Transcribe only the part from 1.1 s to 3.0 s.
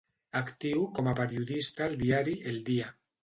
a periodista al diari El Día.